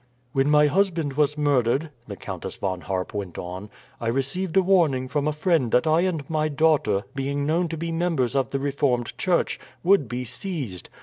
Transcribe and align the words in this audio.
"When 0.33 0.49
my 0.49 0.65
husband 0.65 1.13
was 1.13 1.37
murdered," 1.37 1.91
the 2.07 2.15
Countess 2.15 2.55
Von 2.55 2.81
Harp 2.81 3.13
went 3.13 3.37
on, 3.37 3.69
"I 3.99 4.07
received 4.07 4.57
a 4.57 4.63
warning 4.63 5.07
from 5.07 5.27
a 5.27 5.31
friend 5.31 5.71
that 5.73 5.85
I 5.85 6.01
and 6.01 6.27
my 6.27 6.47
daughter, 6.49 7.03
being 7.13 7.45
known 7.45 7.67
to 7.67 7.77
be 7.77 7.91
members 7.91 8.35
of 8.35 8.49
the 8.49 8.57
Reformed 8.57 9.15
Church, 9.19 9.59
would 9.83 10.07
be 10.07 10.25
seized. 10.25 10.89